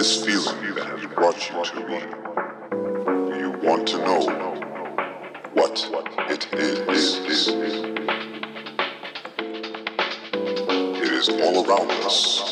this 0.00 0.24
feeling 0.24 0.74
that 0.74 0.86
has 0.86 1.04
brought 1.14 1.50
you 1.50 1.62
to 1.62 1.80
me? 1.86 2.00
Do 3.30 3.38
you 3.38 3.50
want 3.62 3.86
to 3.88 3.98
know 3.98 4.22
what 5.52 5.92
it 6.30 6.48
is? 6.54 7.18
It 10.96 11.12
is 11.12 11.28
all 11.28 11.66
around 11.66 11.90
us. 12.06 12.49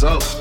Validation 0.00 0.39